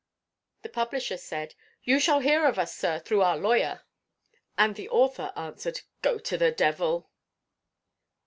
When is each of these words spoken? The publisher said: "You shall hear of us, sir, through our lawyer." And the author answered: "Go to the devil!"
The 0.63 0.69
publisher 0.69 1.15
said: 1.15 1.53
"You 1.83 1.99
shall 1.99 2.21
hear 2.21 2.47
of 2.47 2.57
us, 2.57 2.75
sir, 2.75 2.97
through 2.97 3.21
our 3.21 3.37
lawyer." 3.37 3.83
And 4.57 4.73
the 4.75 4.89
author 4.89 5.31
answered: 5.35 5.81
"Go 6.01 6.17
to 6.17 6.39
the 6.39 6.49
devil!" 6.51 7.11